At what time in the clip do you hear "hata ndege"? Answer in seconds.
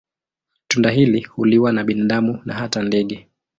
2.53-3.27